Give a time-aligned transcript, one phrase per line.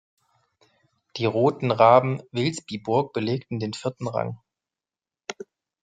[1.17, 4.39] Die Roten Raben Vilsbiburg belegten den vierten Rang.